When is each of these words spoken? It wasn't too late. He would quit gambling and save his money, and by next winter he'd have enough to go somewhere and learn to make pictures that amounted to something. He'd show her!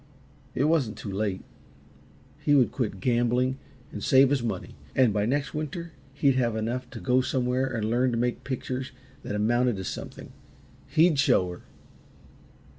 It 0.55 0.63
wasn't 0.63 0.97
too 0.97 1.11
late. 1.11 1.43
He 2.39 2.55
would 2.55 2.71
quit 2.71 2.99
gambling 3.01 3.59
and 3.91 4.03
save 4.03 4.31
his 4.31 4.41
money, 4.41 4.73
and 4.95 5.13
by 5.13 5.27
next 5.27 5.53
winter 5.53 5.91
he'd 6.15 6.37
have 6.37 6.55
enough 6.55 6.89
to 6.89 6.99
go 6.99 7.21
somewhere 7.21 7.67
and 7.67 7.87
learn 7.87 8.09
to 8.09 8.17
make 8.17 8.43
pictures 8.43 8.93
that 9.21 9.35
amounted 9.35 9.75
to 9.75 9.83
something. 9.83 10.31
He'd 10.87 11.19
show 11.19 11.51
her! 11.51 11.61